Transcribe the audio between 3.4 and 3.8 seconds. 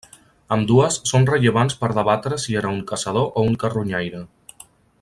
o un